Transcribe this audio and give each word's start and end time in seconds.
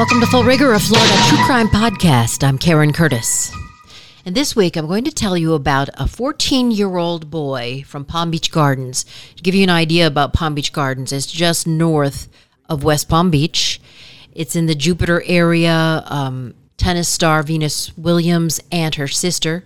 Welcome 0.00 0.20
to 0.20 0.26
Full 0.28 0.44
Rigor, 0.44 0.72
a 0.72 0.80
Florida 0.80 1.14
true 1.28 1.44
crime 1.44 1.68
podcast. 1.68 2.42
I'm 2.42 2.56
Karen 2.56 2.90
Curtis. 2.90 3.54
And 4.24 4.34
this 4.34 4.56
week 4.56 4.74
I'm 4.74 4.86
going 4.86 5.04
to 5.04 5.10
tell 5.10 5.36
you 5.36 5.52
about 5.52 5.90
a 5.92 6.08
14 6.08 6.70
year 6.70 6.96
old 6.96 7.30
boy 7.30 7.84
from 7.86 8.06
Palm 8.06 8.30
Beach 8.30 8.50
Gardens. 8.50 9.04
To 9.36 9.42
give 9.42 9.54
you 9.54 9.62
an 9.62 9.68
idea 9.68 10.06
about 10.06 10.32
Palm 10.32 10.54
Beach 10.54 10.72
Gardens, 10.72 11.12
it's 11.12 11.30
just 11.30 11.66
north 11.66 12.30
of 12.66 12.82
West 12.82 13.10
Palm 13.10 13.30
Beach. 13.30 13.78
It's 14.32 14.56
in 14.56 14.64
the 14.64 14.74
Jupiter 14.74 15.22
area. 15.26 16.02
Um, 16.06 16.54
tennis 16.78 17.10
star 17.10 17.42
Venus 17.42 17.94
Williams 17.98 18.58
and 18.72 18.94
her 18.94 19.06
sister, 19.06 19.64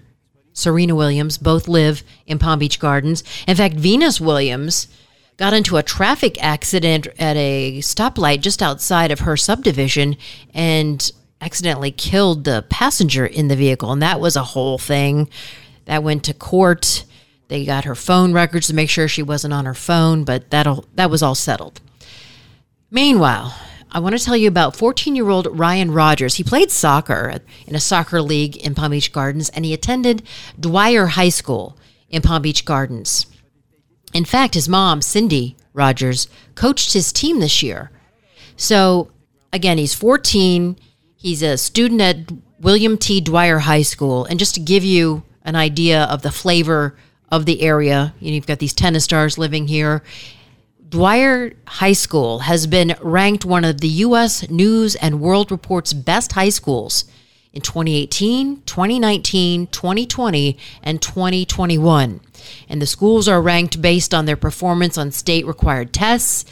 Serena 0.52 0.96
Williams, 0.96 1.38
both 1.38 1.68
live 1.68 2.02
in 2.26 2.40
Palm 2.40 2.58
Beach 2.58 2.80
Gardens. 2.80 3.22
In 3.46 3.54
fact, 3.54 3.76
Venus 3.76 4.20
Williams 4.20 4.88
got 5.36 5.52
into 5.52 5.76
a 5.76 5.82
traffic 5.82 6.42
accident 6.42 7.08
at 7.18 7.36
a 7.36 7.78
stoplight 7.78 8.40
just 8.40 8.62
outside 8.62 9.10
of 9.10 9.20
her 9.20 9.36
subdivision 9.36 10.16
and 10.52 11.10
accidentally 11.40 11.90
killed 11.90 12.44
the 12.44 12.64
passenger 12.70 13.26
in 13.26 13.48
the 13.48 13.56
vehicle. 13.56 13.92
And 13.92 14.02
that 14.02 14.20
was 14.20 14.36
a 14.36 14.44
whole 14.44 14.78
thing. 14.78 15.28
That 15.86 16.02
went 16.02 16.24
to 16.24 16.34
court. 16.34 17.04
They 17.48 17.64
got 17.64 17.84
her 17.84 17.94
phone 17.94 18.32
records 18.32 18.68
to 18.68 18.74
make 18.74 18.88
sure 18.88 19.06
she 19.08 19.22
wasn't 19.22 19.52
on 19.52 19.66
her 19.66 19.74
phone, 19.74 20.24
but 20.24 20.50
that'll 20.50 20.86
that 20.94 21.10
was 21.10 21.22
all 21.22 21.34
settled. 21.34 21.80
Meanwhile, 22.90 23.54
I 23.90 23.98
want 23.98 24.16
to 24.16 24.24
tell 24.24 24.36
you 24.36 24.48
about 24.48 24.76
14 24.76 25.14
year 25.14 25.28
old 25.28 25.46
Ryan 25.58 25.90
Rogers. 25.90 26.36
He 26.36 26.44
played 26.44 26.70
soccer 26.70 27.40
in 27.66 27.74
a 27.74 27.80
soccer 27.80 28.22
league 28.22 28.56
in 28.56 28.74
Palm 28.74 28.92
Beach 28.92 29.12
Gardens 29.12 29.50
and 29.50 29.64
he 29.64 29.74
attended 29.74 30.22
Dwyer 30.58 31.06
High 31.08 31.28
School 31.28 31.76
in 32.08 32.22
Palm 32.22 32.42
Beach 32.42 32.64
Gardens. 32.64 33.26
In 34.14 34.24
fact, 34.24 34.54
his 34.54 34.68
mom, 34.68 35.02
Cindy 35.02 35.56
Rogers, 35.72 36.28
coached 36.54 36.92
his 36.92 37.12
team 37.12 37.40
this 37.40 37.62
year. 37.62 37.90
So, 38.56 39.10
again, 39.52 39.76
he's 39.76 39.92
14. 39.92 40.78
He's 41.16 41.42
a 41.42 41.58
student 41.58 42.00
at 42.00 42.32
William 42.60 42.96
T. 42.96 43.20
Dwyer 43.20 43.58
High 43.58 43.82
School. 43.82 44.24
And 44.24 44.38
just 44.38 44.54
to 44.54 44.60
give 44.60 44.84
you 44.84 45.24
an 45.42 45.56
idea 45.56 46.04
of 46.04 46.22
the 46.22 46.30
flavor 46.30 46.96
of 47.30 47.44
the 47.44 47.60
area, 47.62 48.14
you 48.20 48.30
know, 48.30 48.36
you've 48.36 48.46
got 48.46 48.60
these 48.60 48.72
tennis 48.72 49.04
stars 49.04 49.36
living 49.36 49.66
here. 49.66 50.04
Dwyer 50.88 51.52
High 51.66 51.92
School 51.92 52.38
has 52.40 52.68
been 52.68 52.94
ranked 53.00 53.44
one 53.44 53.64
of 53.64 53.80
the 53.80 53.88
U.S. 53.88 54.48
News 54.48 54.94
and 54.94 55.20
World 55.20 55.50
Report's 55.50 55.92
best 55.92 56.32
high 56.32 56.50
schools 56.50 57.04
in 57.54 57.62
2018, 57.62 58.62
2019, 58.66 59.68
2020, 59.68 60.58
and 60.82 61.00
2021. 61.00 62.20
And 62.68 62.82
the 62.82 62.86
schools 62.86 63.28
are 63.28 63.40
ranked 63.40 63.80
based 63.80 64.12
on 64.12 64.26
their 64.26 64.36
performance 64.36 64.98
on 64.98 65.12
state 65.12 65.46
required 65.46 65.92
tests, 65.92 66.44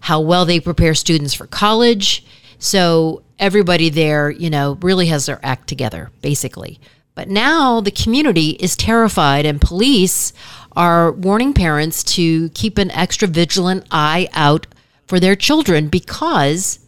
how 0.00 0.20
well 0.20 0.44
they 0.44 0.60
prepare 0.60 0.94
students 0.94 1.34
for 1.34 1.46
college. 1.46 2.24
So 2.58 3.22
everybody 3.38 3.90
there, 3.90 4.30
you 4.30 4.48
know, 4.48 4.78
really 4.80 5.06
has 5.08 5.26
their 5.26 5.40
act 5.42 5.68
together, 5.68 6.12
basically. 6.22 6.78
But 7.16 7.28
now 7.28 7.80
the 7.80 7.90
community 7.90 8.50
is 8.50 8.76
terrified, 8.76 9.46
and 9.46 9.60
police 9.60 10.32
are 10.76 11.12
warning 11.12 11.52
parents 11.52 12.02
to 12.02 12.48
keep 12.50 12.78
an 12.78 12.90
extra 12.92 13.28
vigilant 13.28 13.86
eye 13.90 14.28
out 14.32 14.66
for 15.06 15.20
their 15.20 15.36
children 15.36 15.88
because 15.88 16.78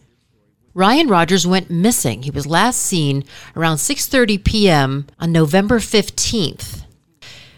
Ryan 0.77 1.07
Rogers 1.07 1.47
went 1.47 1.71
missing. 1.71 2.21
He 2.21 2.29
was 2.29 2.45
last 2.45 2.79
seen 2.79 3.23
around 3.55 3.77
6:30 3.77 4.43
p.m. 4.43 5.07
on 5.19 5.31
November 5.31 5.79
15th. 5.79 6.83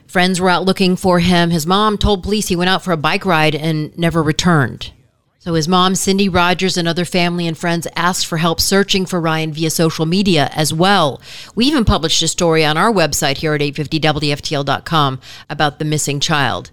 Friends 0.07 0.39
were 0.39 0.49
out 0.49 0.63
looking 0.63 0.95
for 0.95 1.19
him. 1.19 1.49
His 1.49 1.67
mom 1.67 1.97
told 1.97 2.23
police 2.23 2.47
he 2.47 2.55
went 2.55 2.69
out 2.69 2.81
for 2.81 2.93
a 2.93 2.97
bike 2.97 3.25
ride 3.25 3.55
and 3.55 3.95
never 3.97 4.23
returned. 4.23 4.93
So 5.39 5.55
his 5.55 5.67
mom, 5.67 5.95
Cindy 5.95 6.29
Rogers, 6.29 6.77
and 6.77 6.87
other 6.87 7.03
family 7.03 7.45
and 7.45 7.57
friends 7.57 7.87
asked 7.93 8.25
for 8.25 8.37
help 8.37 8.61
searching 8.61 9.05
for 9.05 9.19
Ryan 9.19 9.51
via 9.51 9.69
social 9.69 10.05
media 10.05 10.49
as 10.53 10.73
well. 10.73 11.21
We 11.55 11.65
even 11.65 11.83
published 11.83 12.21
a 12.21 12.27
story 12.29 12.63
on 12.63 12.77
our 12.77 12.91
website 12.91 13.39
here 13.39 13.53
at 13.53 13.59
850WFTL.com 13.59 15.19
about 15.49 15.77
the 15.77 15.83
missing 15.83 16.21
child. 16.21 16.71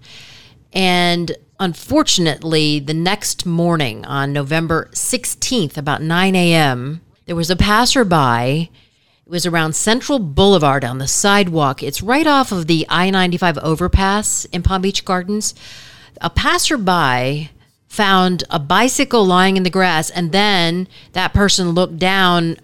And 0.73 1.37
Unfortunately, 1.59 2.81
the 2.81 2.93
next 2.93 3.47
morning 3.47 4.05
on 4.05 4.33
November 4.33 4.91
16th, 4.93 5.79
about 5.79 6.03
9 6.03 6.37
a.m., 6.37 7.01
there 7.25 7.37
was 7.37 7.49
a 7.49 7.57
passerby. 7.57 8.71
It 9.25 9.31
was 9.31 9.47
around 9.47 9.75
Central 9.75 10.19
Boulevard 10.19 10.85
on 10.85 10.99
the 10.99 11.09
sidewalk. 11.09 11.83
It's 11.83 12.03
right 12.03 12.27
off 12.27 12.53
of 12.53 12.67
the 12.67 12.87
I 12.91 13.09
95 13.09 13.59
overpass 13.59 14.45
in 14.47 14.63
Palm 14.63 14.83
Beach 14.83 15.05
Gardens. 15.05 15.55
A 16.21 16.29
passerby 16.29 17.51
found 17.89 18.45
a 18.51 18.59
bicycle 18.59 19.25
lying 19.25 19.57
in 19.57 19.63
the 19.63 19.71
grass, 19.71 20.11
and 20.11 20.33
then 20.33 20.87
that 21.13 21.33
person 21.33 21.71
looked 21.71 21.99
down 21.99 22.57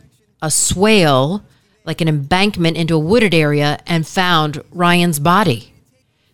a 0.43 0.51
swale, 0.51 1.43
like 1.87 2.03
an 2.03 2.09
embankment, 2.09 2.77
into 2.77 2.95
a 2.95 2.99
wooded 2.99 3.33
area 3.33 3.79
and 3.87 4.07
found 4.07 4.63
Ryan's 4.71 5.19
body. 5.19 5.72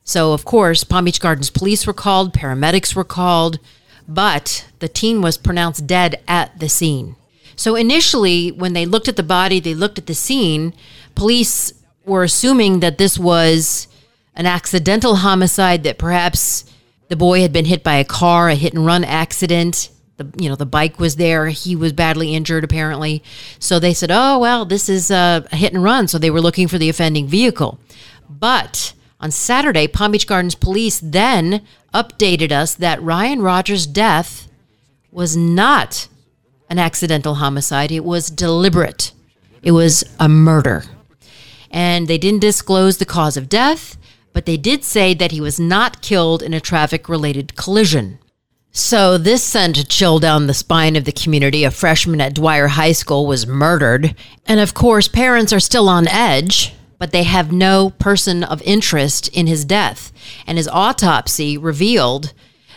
So, 0.09 0.33
of 0.33 0.47
course, 0.47 0.85
Palm 0.85 1.05
Beach 1.05 1.21
Gardens 1.21 1.51
police 1.51 1.87
were 1.87 1.93
called, 1.93 2.33
paramedics 2.33 2.97
were 2.97 3.05
called, 3.05 3.59
but 4.09 4.67
the 4.79 4.89
teen 4.89 5.21
was 5.21 5.37
pronounced 5.37 5.87
dead 5.87 6.19
at 6.27 6.59
the 6.61 6.71
scene. 6.71 7.17
So, 7.57 7.77
initially, 7.77 8.51
when 8.51 8.73
they 8.73 8.87
looked 8.87 9.09
at 9.09 9.17
the 9.17 9.23
body, 9.23 9.61
they 9.61 9.75
looked 9.75 9.99
at 9.99 10.07
the 10.07 10.15
scene, 10.15 10.73
police 11.15 11.75
were 12.07 12.23
assuming 12.23 12.81
that 12.81 12.97
this 12.97 13.19
was 13.19 13.87
an 14.35 14.47
accidental 14.47 15.17
homicide, 15.17 15.83
that 15.83 15.99
perhaps 15.99 16.65
the 17.09 17.17
boy 17.17 17.43
had 17.43 17.53
been 17.53 17.67
hit 17.67 17.85
by 17.85 17.97
a 17.97 18.05
car, 18.05 18.49
a 18.49 18.55
hit 18.55 18.73
and 18.73 18.87
run 18.87 19.05
accident. 19.05 19.91
The, 20.17 20.33
you 20.41 20.49
know 20.49 20.57
the 20.57 20.67
bike 20.67 20.99
was 20.99 21.15
there 21.15 21.47
he 21.47 21.77
was 21.77 21.93
badly 21.93 22.35
injured 22.35 22.65
apparently 22.65 23.23
so 23.61 23.79
they 23.79 23.95
said 23.95 24.11
oh 24.11 24.41
well 24.41 24.65
this 24.65 24.89
is 24.89 25.13
a 25.13 25.47
hit 25.53 25.73
and 25.73 25.85
run 25.85 26.09
so 26.09 26.19
they 26.19 26.33
were 26.33 26.41
looking 26.41 26.67
for 26.67 26.77
the 26.77 26.89
offending 26.89 27.29
vehicle 27.29 27.79
but 28.29 28.95
on 29.21 29.31
Saturday, 29.31 29.89
Palm 29.89 30.12
Beach 30.12 30.27
Gardens 30.27 30.55
police 30.55 31.01
then 31.01 31.62
updated 31.93 32.53
us 32.53 32.75
that 32.75 33.03
Ryan 33.03 33.43
Rogers' 33.43 33.87
death 33.87 34.49
was 35.11 35.37
not 35.37 36.09
an 36.71 36.79
accidental 36.79 37.37
homicide, 37.37 37.91
it 37.91 38.05
was 38.05 38.31
deliberate. 38.31 39.12
It 39.62 39.73
was 39.73 40.05
a 40.21 40.29
murder. 40.29 40.84
And 41.71 42.06
they 42.06 42.19
didn't 42.19 42.41
disclose 42.41 42.99
the 42.99 43.06
cause 43.06 43.37
of 43.37 43.49
death, 43.49 43.97
but 44.33 44.47
they 44.47 44.56
did 44.56 44.84
say 44.84 45.15
that 45.15 45.33
he 45.33 45.41
was 45.41 45.59
not 45.59 46.03
killed 46.03 46.43
in 46.43 46.55
a 46.55 46.61
traffic 46.61 47.09
related 47.09 47.56
collision. 47.56 48.19
So 48.71 49.19
this 49.19 49.43
sent 49.43 49.79
a 49.79 49.85
chill 49.85 50.19
down 50.19 50.47
the 50.47 50.55
spine 50.55 50.95
of 50.95 51.05
the 51.05 51.12
community. 51.12 51.65
A 51.65 51.71
freshman 51.71 52.21
at 52.21 52.35
Dwyer 52.35 52.69
High 52.69 52.93
School 52.93 53.27
was 53.27 53.47
murdered. 53.47 54.15
And 54.47 54.61
of 54.61 54.75
course, 54.75 55.09
parents 55.09 55.53
are 55.53 55.59
still 55.59 55.89
on 55.89 56.06
edge 56.06 56.75
but 56.99 57.13
they 57.13 57.23
have 57.23 57.53
no 57.53 57.91
person 57.99 58.43
of 58.45 58.63
interest 58.63 59.29
in 59.29 59.47
his 59.47 59.65
death. 59.65 60.13
And 60.47 60.59
his 60.59 60.69
autopsy 60.69 61.57
revealed 61.57 62.33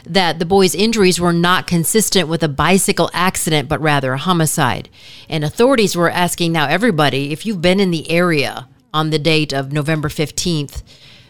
that 0.06 0.40
the 0.40 0.46
boy's 0.46 0.76
injuries 0.76 1.20
were 1.20 1.34
not 1.34 1.68
consistent 1.68 2.28
with 2.28 2.44
a 2.44 2.50
bicycle 2.50 3.10
accident, 3.14 3.70
but 3.70 3.82
rather 3.82 4.14
a 4.14 4.18
homicide. 4.18 4.90
And 5.30 5.44
authorities 5.44 5.96
were 5.96 6.10
asking 6.10 6.52
now 6.52 6.68
everybody 6.68 7.32
if 7.32 7.46
you've 7.46 7.62
been 7.62 7.80
in 7.80 7.92
the 7.92 8.10
area 8.10 8.68
on 8.94 9.10
the 9.10 9.20
date 9.20 9.54
of 9.54 9.72
November 9.72 10.10
15th, 10.10 10.84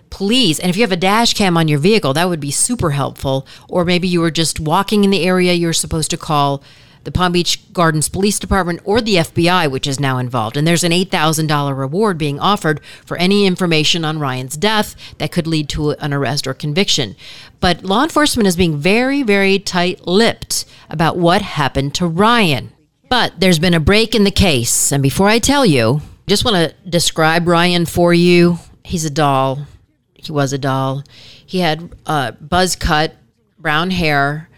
please, 0.09 0.59
and 0.59 0.69
if 0.69 0.75
you 0.75 0.83
have 0.83 0.91
a 0.91 0.97
dash 0.97 1.33
cam 1.33 1.57
on 1.57 1.67
your 1.67 1.79
vehicle, 1.79 2.13
that 2.13 2.29
would 2.29 2.39
be 2.39 2.51
super 2.51 2.91
helpful. 2.91 3.45
Or 3.69 3.85
maybe 3.85 4.07
you 4.07 4.21
were 4.21 4.31
just 4.31 4.59
walking 4.59 5.03
in 5.03 5.09
the 5.09 5.23
area, 5.23 5.53
you're 5.53 5.73
supposed 5.73 6.11
to 6.11 6.17
call 6.17 6.63
the 7.03 7.11
Palm 7.11 7.31
Beach 7.31 7.71
Gardens 7.73 8.09
Police 8.09 8.39
Department 8.39 8.81
or 8.83 9.01
the 9.01 9.15
FBI, 9.15 9.69
which 9.69 9.87
is 9.87 9.99
now 9.99 10.17
involved. 10.17 10.57
And 10.57 10.67
there's 10.67 10.83
an 10.83 10.91
$8,000 10.91 11.77
reward 11.77 12.17
being 12.17 12.39
offered 12.39 12.81
for 13.05 13.17
any 13.17 13.45
information 13.45 14.05
on 14.05 14.19
Ryan's 14.19 14.57
death 14.57 14.95
that 15.17 15.31
could 15.31 15.47
lead 15.47 15.69
to 15.69 15.91
an 15.91 16.13
arrest 16.13 16.45
or 16.47 16.53
conviction. 16.53 17.15
But 17.59 17.83
law 17.83 18.03
enforcement 18.03 18.47
is 18.47 18.55
being 18.55 18.77
very, 18.77 19.23
very 19.23 19.59
tight 19.59 20.07
lipped 20.07 20.65
about 20.89 21.17
what 21.17 21.41
happened 21.41 21.95
to 21.95 22.07
Ryan. 22.07 22.71
But 23.09 23.39
there's 23.39 23.59
been 23.59 23.73
a 23.73 23.79
break 23.79 24.15
in 24.15 24.23
the 24.23 24.31
case. 24.31 24.91
And 24.91 25.03
before 25.03 25.27
I 25.27 25.39
tell 25.39 25.65
you, 25.65 26.01
I 26.27 26.29
just 26.29 26.45
want 26.45 26.55
to 26.55 26.89
describe 26.89 27.47
Ryan 27.47 27.85
for 27.85 28.13
you. 28.13 28.59
He's 28.83 29.05
a 29.05 29.09
doll. 29.09 29.67
He 30.13 30.31
was 30.31 30.53
a 30.53 30.57
doll. 30.57 31.03
He 31.45 31.59
had 31.59 31.93
a 32.05 32.33
buzz 32.39 32.75
cut, 32.75 33.15
brown 33.59 33.91
hair, 33.91 34.49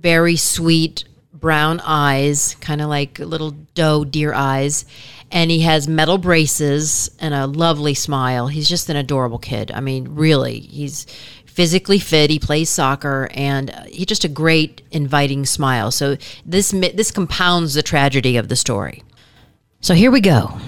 very 0.00 0.36
sweet, 0.36 1.04
brown 1.42 1.80
eyes, 1.80 2.56
kind 2.60 2.80
of 2.80 2.88
like 2.88 3.18
little 3.18 3.50
doe 3.74 4.06
deer 4.06 4.32
eyes. 4.32 4.86
And 5.30 5.50
he 5.50 5.60
has 5.60 5.88
metal 5.88 6.16
braces 6.16 7.10
and 7.18 7.34
a 7.34 7.46
lovely 7.46 7.94
smile. 7.94 8.48
He's 8.48 8.68
just 8.68 8.88
an 8.88 8.96
adorable 8.96 9.38
kid. 9.38 9.70
I 9.72 9.80
mean, 9.80 10.14
really, 10.14 10.60
he's 10.60 11.06
physically 11.46 11.98
fit. 11.98 12.30
He 12.30 12.38
plays 12.38 12.70
soccer, 12.70 13.28
and 13.32 13.70
he's 13.88 14.06
just 14.06 14.24
a 14.24 14.28
great, 14.28 14.82
inviting 14.90 15.44
smile. 15.44 15.90
So 15.90 16.16
this 16.46 16.70
this 16.70 17.10
compounds 17.10 17.74
the 17.74 17.82
tragedy 17.82 18.36
of 18.38 18.48
the 18.48 18.56
story. 18.56 19.02
So 19.80 19.94
here 19.94 20.10
we 20.10 20.20
go. 20.20 20.58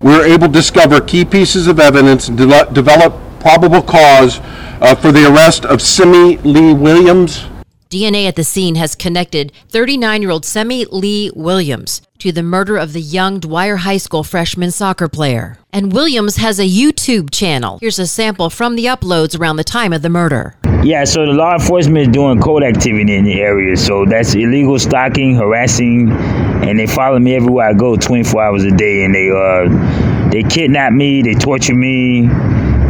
We 0.00 0.12
were 0.12 0.24
able 0.24 0.46
to 0.46 0.52
discover 0.52 1.00
key 1.00 1.24
pieces 1.24 1.66
of 1.66 1.78
evidence 1.78 2.28
and 2.28 2.38
de- 2.38 2.72
develop 2.72 3.14
probable 3.40 3.82
cause 3.82 4.40
uh, 4.80 4.94
for 4.94 5.12
the 5.12 5.30
arrest 5.30 5.64
of 5.64 5.80
Semi 5.80 6.36
Lee 6.38 6.74
Williams, 6.74 7.46
DNA 7.88 8.26
at 8.26 8.34
the 8.34 8.42
scene 8.42 8.74
has 8.74 8.96
connected 8.96 9.52
39 9.68 10.20
year 10.20 10.30
old 10.30 10.44
Semi 10.44 10.84
Lee 10.86 11.30
Williams 11.34 12.02
to 12.18 12.32
the 12.32 12.42
murder 12.42 12.76
of 12.76 12.92
the 12.92 13.00
young 13.00 13.38
Dwyer 13.38 13.76
High 13.76 13.98
School 13.98 14.24
freshman 14.24 14.72
soccer 14.72 15.08
player. 15.08 15.58
And 15.72 15.92
Williams 15.92 16.36
has 16.36 16.58
a 16.58 16.68
YouTube 16.68 17.30
channel. 17.30 17.78
Here's 17.78 17.98
a 17.98 18.06
sample 18.06 18.50
from 18.50 18.74
the 18.74 18.86
uploads 18.86 19.38
around 19.38 19.56
the 19.56 19.64
time 19.64 19.92
of 19.92 20.02
the 20.02 20.08
murder. 20.08 20.56
Yeah, 20.82 21.04
so 21.04 21.26
the 21.26 21.32
law 21.32 21.54
enforcement 21.54 22.08
is 22.08 22.08
doing 22.08 22.40
code 22.40 22.62
activity 22.62 23.14
in 23.14 23.24
the 23.24 23.40
area. 23.40 23.76
So 23.76 24.04
that's 24.04 24.34
illegal 24.34 24.78
stalking, 24.78 25.36
harassing, 25.36 26.10
and 26.10 26.78
they 26.78 26.86
follow 26.86 27.18
me 27.18 27.36
everywhere 27.36 27.68
I 27.68 27.74
go 27.74 27.96
24 27.96 28.42
hours 28.42 28.64
a 28.64 28.70
day. 28.70 29.04
And 29.04 29.14
they 29.14 29.30
uh, 29.30 30.30
they 30.30 30.42
kidnap 30.42 30.92
me, 30.92 31.22
they 31.22 31.34
torture 31.34 31.74
me, 31.74 32.28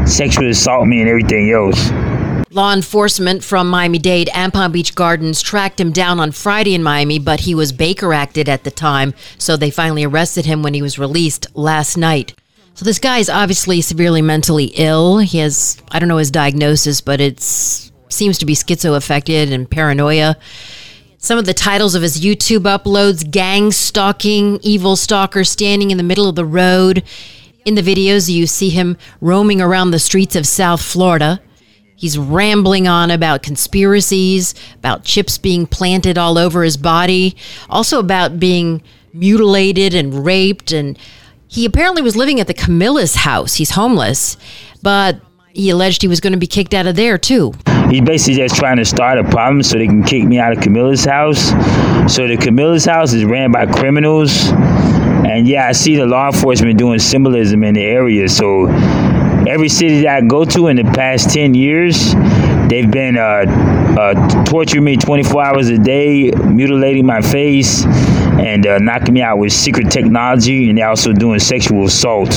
sexually 0.07 0.51
assault 0.51 0.87
me, 0.87 1.01
and 1.01 1.09
everything 1.09 1.51
else. 1.51 1.91
Law 2.51 2.73
enforcement 2.73 3.43
from 3.43 3.69
Miami 3.69 3.99
Dade 3.99 4.31
and 4.33 4.53
Palm 4.53 4.71
Beach 4.71 4.95
Gardens 4.95 5.43
tracked 5.43 5.81
him 5.81 5.91
down 5.91 6.21
on 6.21 6.31
Friday 6.31 6.75
in 6.75 6.83
Miami, 6.83 7.19
but 7.19 7.41
he 7.41 7.57
was 7.57 7.73
Baker 7.73 8.13
acted 8.13 8.49
at 8.49 8.63
the 8.63 8.71
time, 8.71 9.15
so 9.37 9.57
they 9.57 9.71
finally 9.71 10.05
arrested 10.05 10.47
him 10.47 10.63
when 10.63 10.73
he 10.73 10.81
was 10.81 10.97
released 10.97 11.49
last 11.57 11.97
night. 11.97 12.35
So 12.75 12.85
this 12.85 13.01
guy 13.01 13.19
is 13.19 13.29
obviously 13.29 13.81
severely 13.81 14.23
mentally 14.23 14.67
ill. 14.77 15.19
He 15.19 15.39
has 15.39 15.83
I 15.91 15.99
don't 15.99 16.09
know 16.09 16.19
his 16.19 16.31
diagnosis, 16.31 17.01
but 17.01 17.21
it 17.21 17.41
seems 17.41 18.39
to 18.39 18.47
be 18.47 18.55
schizoaffective 18.55 19.51
and 19.51 19.69
paranoia. 19.69 20.37
Some 21.19 21.39
of 21.39 21.47
the 21.47 21.55
titles 21.55 21.97
of 21.97 22.03
his 22.03 22.21
YouTube 22.21 22.63
uploads 22.63 23.29
gang 23.29 23.73
stalking, 23.73 24.61
evil 24.63 24.95
stalker 24.95 25.43
standing 25.43 25.91
in 25.91 25.97
the 25.97 26.05
middle 26.05 26.29
of 26.29 26.37
the 26.37 26.45
road. 26.45 27.03
In 27.65 27.75
the 27.75 27.83
videos, 27.83 28.31
you 28.31 28.47
see 28.47 28.71
him 28.71 28.97
roaming 29.21 29.61
around 29.61 29.91
the 29.91 29.99
streets 29.99 30.37
of 30.37 30.47
South 30.47 30.81
Florida. 30.81 31.41
He's 31.97 32.19
rambling 32.19 32.87
on 32.87 33.11
about 33.11 33.43
conspiracies, 33.43 34.55
about 34.75 35.03
chips 35.03 35.39
being 35.39 35.67
planted 35.67 36.19
all 36.19 36.37
over 36.37 36.63
his 36.63 36.77
body, 36.77 37.37
also 37.71 37.99
about 37.99 38.39
being 38.39 38.83
mutilated 39.15 39.95
and 39.95 40.25
raped. 40.25 40.73
And 40.73 40.99
he 41.49 41.65
apparently 41.65 42.03
was 42.03 42.15
living 42.15 42.39
at 42.39 42.47
the 42.47 42.55
Camillus 42.55 43.15
house. 43.17 43.55
He's 43.55 43.71
homeless, 43.71 44.37
but 44.83 45.21
he 45.55 45.71
alleged 45.71 46.03
he 46.03 46.09
was 46.09 46.21
going 46.21 46.35
to 46.35 46.39
be 46.39 46.47
kicked 46.47 46.75
out 46.75 46.87
of 46.87 46.97
there 46.97 47.17
too. 47.17 47.55
He's 47.91 48.03
basically 48.03 48.35
just 48.35 48.57
trying 48.57 48.77
to 48.77 48.85
start 48.85 49.19
a 49.19 49.25
problem 49.25 49.63
so 49.63 49.79
they 49.79 49.87
can 49.87 50.03
kick 50.03 50.25
me 50.25 50.39
out 50.39 50.53
of 50.53 50.63
Camillus 50.63 51.07
house. 51.07 51.49
So 52.13 52.29
the 52.29 52.37
Camillus 52.37 52.85
house 52.85 53.15
is 53.15 53.25
ran 53.25 53.53
by 53.53 53.65
criminals. 53.65 54.51
And 54.51 55.49
yeah, 55.49 55.69
I 55.69 55.73
see 55.73 55.97
the 55.97 56.05
law 56.05 56.27
enforcement 56.27 56.79
doing 56.79 56.99
symbolism 56.99 57.65
in 57.65 57.75
the 57.75 57.83
area. 57.83 58.29
So 58.29 58.67
every 59.49 59.69
city 59.69 60.03
that 60.03 60.17
I 60.17 60.27
go 60.27 60.45
to 60.45 60.69
in 60.69 60.77
the 60.77 60.85
past 60.85 61.31
10 61.31 61.55
years, 61.55 62.15
they've 62.69 62.91
been 62.91 63.17
uh, 63.17 63.45
uh, 63.99 64.45
torturing 64.45 64.85
me 64.85 64.97
24 64.97 65.45
hours 65.45 65.69
a 65.69 65.79
day, 65.79 66.31
mutilating 66.31 67.07
my 67.07 67.21
face, 67.21 67.85
and 67.85 68.67
uh, 68.67 68.79
knocking 68.79 69.15
me 69.15 69.23
out 69.23 69.39
with 69.39 69.53
secret 69.53 69.91
technology, 69.91 70.69
and 70.69 70.79
they're 70.79 70.89
also 70.89 71.13
doing 71.13 71.39
sexual 71.39 71.85
assault. 71.85 72.33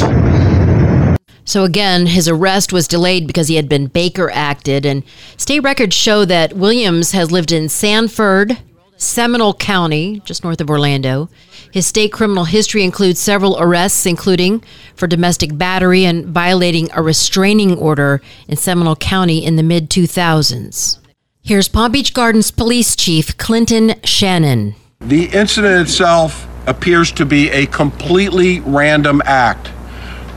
So 1.45 1.63
again, 1.63 2.05
his 2.05 2.27
arrest 2.27 2.71
was 2.71 2.87
delayed 2.87 3.25
because 3.25 3.47
he 3.47 3.55
had 3.55 3.67
been 3.67 3.87
Baker 3.87 4.29
acted, 4.31 4.85
and 4.85 5.03
state 5.35 5.61
records 5.61 5.95
show 5.95 6.23
that 6.25 6.53
Williams 6.53 7.11
has 7.13 7.31
lived 7.31 7.51
in 7.51 7.69
Sanford, 7.69 8.57
Seminole 8.99 9.53
County, 9.53 10.21
just 10.25 10.43
north 10.43 10.59
of 10.59 10.69
Orlando. 10.69 11.29
His 11.71 11.87
state 11.87 12.11
criminal 12.11 12.43
history 12.43 12.83
includes 12.83 13.17
several 13.17 13.57
arrests, 13.57 14.05
including 14.05 14.61
for 14.93 15.07
domestic 15.07 15.57
battery 15.57 16.03
and 16.03 16.25
violating 16.25 16.89
a 16.91 17.01
restraining 17.01 17.77
order 17.77 18.21
in 18.49 18.57
Seminole 18.57 18.97
County 18.97 19.43
in 19.43 19.55
the 19.55 19.63
mid 19.63 19.89
2000s. 19.89 20.99
Here's 21.41 21.69
Palm 21.69 21.93
Beach 21.93 22.13
Gardens 22.13 22.51
Police 22.51 22.97
Chief 22.97 23.37
Clinton 23.37 23.95
Shannon. 24.03 24.75
The 24.99 25.27
incident 25.27 25.87
itself 25.87 26.45
appears 26.67 27.09
to 27.13 27.25
be 27.25 27.49
a 27.51 27.67
completely 27.67 28.59
random 28.59 29.21
act. 29.23 29.71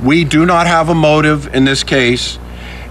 We 0.05 0.23
do 0.23 0.47
not 0.47 0.69
have 0.69 0.89
a 0.89 0.95
motive 0.95 1.53
in 1.53 1.65
this 1.65 1.83
case, 1.83 2.39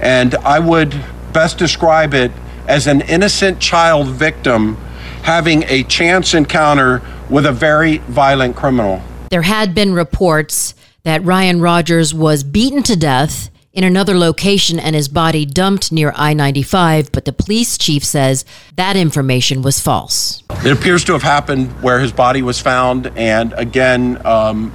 and 0.01 0.35
I 0.35 0.59
would 0.59 1.01
best 1.31 1.57
describe 1.57 2.13
it 2.13 2.31
as 2.67 2.87
an 2.87 2.99
innocent 3.01 3.61
child 3.61 4.07
victim 4.07 4.77
having 5.23 5.63
a 5.67 5.83
chance 5.83 6.33
encounter 6.33 7.01
with 7.29 7.45
a 7.45 7.51
very 7.51 7.97
violent 7.99 8.55
criminal. 8.55 9.01
There 9.29 9.43
had 9.43 9.73
been 9.73 9.93
reports 9.93 10.75
that 11.03 11.23
Ryan 11.23 11.61
Rogers 11.61 12.13
was 12.13 12.43
beaten 12.43 12.83
to 12.83 12.95
death 12.95 13.49
in 13.73 13.83
another 13.83 14.17
location 14.17 14.79
and 14.79 14.95
his 14.95 15.07
body 15.07 15.45
dumped 15.45 15.91
near 15.91 16.11
I 16.15 16.33
95, 16.33 17.11
but 17.11 17.25
the 17.25 17.31
police 17.31 17.77
chief 17.77 18.03
says 18.03 18.43
that 18.75 18.97
information 18.97 19.61
was 19.61 19.79
false. 19.79 20.43
It 20.65 20.71
appears 20.71 21.03
to 21.05 21.13
have 21.13 21.23
happened 21.23 21.69
where 21.81 21.99
his 21.99 22.11
body 22.11 22.41
was 22.41 22.59
found, 22.59 23.07
and 23.15 23.53
again, 23.53 24.23
um, 24.25 24.73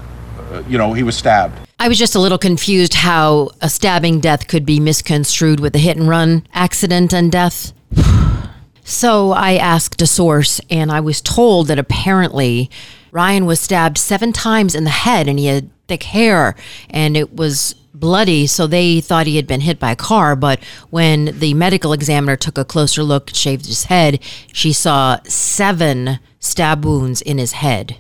you 0.67 0.79
know, 0.79 0.95
he 0.95 1.03
was 1.03 1.17
stabbed. 1.17 1.59
I 1.79 1.89
was 1.89 1.99
just 1.99 2.15
a 2.15 2.19
little 2.19 2.39
confused 2.39 2.95
how 2.95 3.51
a 3.61 3.69
stabbing 3.69 4.21
death 4.21 4.49
could 4.49 4.65
be 4.65 4.81
misconstrued 4.81 5.61
with 5.61 5.77
a 5.77 5.79
hit 5.79 5.99
and 5.99 6.09
run 6.09 6.47
accident 6.55 7.13
and 7.13 7.31
death. 7.31 7.75
So 8.89 9.33
I 9.33 9.57
asked 9.57 10.01
a 10.01 10.07
source, 10.07 10.61
and 10.71 10.93
I 10.93 11.01
was 11.01 11.21
told 11.21 11.67
that 11.67 11.79
apparently 11.79 12.71
Ryan 13.11 13.45
was 13.45 13.59
stabbed 13.61 13.99
seven 13.99 14.33
times 14.33 14.77
in 14.77 14.85
the 14.85 14.91
head 14.91 15.27
and 15.27 15.41
he 15.41 15.47
had 15.47 15.71
thick 15.89 16.05
hair 16.05 16.55
and 16.89 17.17
it 17.17 17.35
was 17.35 17.75
bloody. 17.93 18.47
So 18.47 18.69
they 18.69 19.01
thought 19.01 19.27
he 19.27 19.37
had 19.37 19.47
been 19.49 19.63
hit 19.63 19.81
by 19.81 19.91
a 19.91 19.97
car. 19.97 20.37
But 20.37 20.63
when 20.91 21.37
the 21.39 21.55
medical 21.55 21.93
examiner 21.93 22.37
took 22.37 22.59
a 22.59 22.65
closer 22.65 23.03
look, 23.03 23.31
shaved 23.35 23.67
his 23.67 23.85
head, 23.85 24.23
she 24.53 24.73
saw 24.73 25.19
seven 25.25 26.21
stab 26.39 26.85
wounds 26.85 27.23
in 27.23 27.39
his 27.39 27.53
head. 27.53 27.97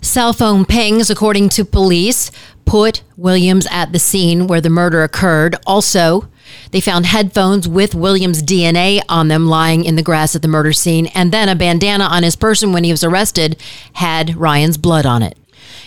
Cell 0.00 0.32
phone 0.32 0.64
pings, 0.64 1.10
according 1.10 1.50
to 1.50 1.64
police, 1.64 2.30
put 2.64 3.02
Williams 3.18 3.66
at 3.70 3.92
the 3.92 3.98
scene 3.98 4.46
where 4.46 4.60
the 4.60 4.70
murder 4.70 5.02
occurred. 5.02 5.56
Also, 5.66 6.28
they 6.70 6.80
found 6.80 7.06
headphones 7.06 7.68
with 7.68 7.94
Williams' 7.94 8.42
DNA 8.42 9.02
on 9.08 9.28
them 9.28 9.46
lying 9.46 9.84
in 9.84 9.96
the 9.96 10.02
grass 10.02 10.34
at 10.34 10.42
the 10.42 10.48
murder 10.48 10.72
scene, 10.72 11.06
and 11.08 11.32
then 11.32 11.48
a 11.48 11.54
bandana 11.54 12.04
on 12.04 12.22
his 12.22 12.36
person 12.36 12.72
when 12.72 12.84
he 12.84 12.90
was 12.90 13.04
arrested 13.04 13.60
had 13.94 14.36
Ryan's 14.36 14.78
blood 14.78 15.06
on 15.06 15.22
it. 15.22 15.36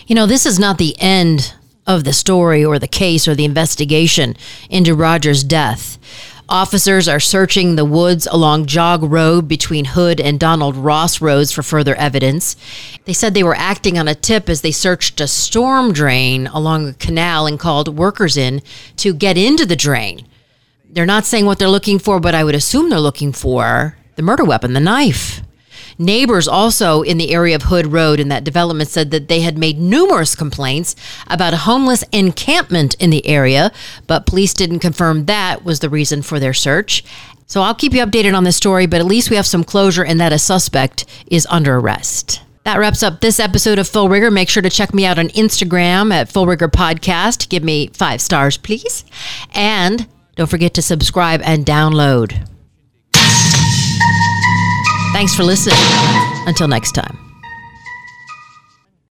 You 0.06 0.14
know, 0.14 0.26
this 0.26 0.46
is 0.46 0.58
not 0.58 0.78
the 0.78 0.96
end 1.00 1.54
of 1.86 2.04
the 2.04 2.12
story 2.12 2.64
or 2.64 2.78
the 2.78 2.88
case 2.88 3.26
or 3.28 3.34
the 3.34 3.44
investigation 3.44 4.36
into 4.70 4.94
Rogers' 4.94 5.44
death. 5.44 5.98
Officers 6.48 7.08
are 7.08 7.18
searching 7.18 7.74
the 7.74 7.84
woods 7.84 8.28
along 8.28 8.66
Jog 8.66 9.02
Road 9.02 9.48
between 9.48 9.84
Hood 9.84 10.20
and 10.20 10.38
Donald 10.38 10.76
Ross 10.76 11.20
Roads 11.20 11.50
for 11.50 11.64
further 11.64 11.96
evidence. 11.96 12.54
They 13.04 13.12
said 13.12 13.34
they 13.34 13.42
were 13.42 13.56
acting 13.56 13.98
on 13.98 14.06
a 14.06 14.14
tip 14.14 14.48
as 14.48 14.60
they 14.60 14.70
searched 14.70 15.20
a 15.20 15.26
storm 15.26 15.92
drain 15.92 16.46
along 16.46 16.88
a 16.88 16.94
canal 16.94 17.48
and 17.48 17.58
called 17.58 17.96
workers 17.98 18.36
in 18.36 18.62
to 18.98 19.12
get 19.12 19.36
into 19.36 19.66
the 19.66 19.74
drain. 19.74 20.24
They're 20.88 21.06
not 21.06 21.26
saying 21.26 21.46
what 21.46 21.58
they're 21.58 21.68
looking 21.68 21.98
for, 21.98 22.20
but 22.20 22.34
I 22.34 22.44
would 22.44 22.54
assume 22.54 22.90
they're 22.90 23.00
looking 23.00 23.32
for 23.32 23.96
the 24.16 24.22
murder 24.22 24.44
weapon, 24.44 24.72
the 24.72 24.80
knife. 24.80 25.42
Neighbors 25.98 26.46
also 26.46 27.02
in 27.02 27.16
the 27.16 27.32
area 27.32 27.56
of 27.56 27.64
Hood 27.64 27.86
Road 27.86 28.20
in 28.20 28.28
that 28.28 28.44
development 28.44 28.90
said 28.90 29.10
that 29.12 29.28
they 29.28 29.40
had 29.40 29.56
made 29.56 29.78
numerous 29.78 30.34
complaints 30.34 30.94
about 31.26 31.54
a 31.54 31.58
homeless 31.58 32.04
encampment 32.12 32.94
in 32.94 33.10
the 33.10 33.26
area, 33.26 33.72
but 34.06 34.26
police 34.26 34.52
didn't 34.52 34.80
confirm 34.80 35.24
that 35.24 35.64
was 35.64 35.80
the 35.80 35.88
reason 35.88 36.20
for 36.20 36.38
their 36.38 36.52
search. 36.52 37.02
So 37.46 37.62
I'll 37.62 37.74
keep 37.74 37.94
you 37.94 38.04
updated 38.04 38.36
on 38.36 38.44
this 38.44 38.56
story, 38.56 38.86
but 38.86 39.00
at 39.00 39.06
least 39.06 39.30
we 39.30 39.36
have 39.36 39.46
some 39.46 39.64
closure 39.64 40.04
in 40.04 40.18
that 40.18 40.32
a 40.32 40.38
suspect 40.38 41.06
is 41.28 41.46
under 41.48 41.76
arrest. 41.76 42.42
That 42.64 42.78
wraps 42.78 43.04
up 43.04 43.20
this 43.20 43.38
episode 43.38 43.78
of 43.78 43.86
Full 43.86 44.08
Rigor. 44.08 44.30
Make 44.30 44.48
sure 44.48 44.62
to 44.62 44.68
check 44.68 44.92
me 44.92 45.06
out 45.06 45.20
on 45.20 45.28
Instagram 45.28 46.12
at 46.12 46.28
Full 46.28 46.46
Rigor 46.46 46.68
Podcast. 46.68 47.48
Give 47.48 47.62
me 47.62 47.86
five 47.88 48.20
stars, 48.20 48.56
please. 48.56 49.04
And 49.54 50.08
don't 50.36 50.48
forget 50.48 50.74
to 50.74 50.82
subscribe 50.82 51.40
and 51.42 51.66
download. 51.66 52.32
Thanks 55.12 55.34
for 55.34 55.42
listening. 55.44 55.78
Until 56.46 56.68
next 56.68 56.92
time. 56.92 57.25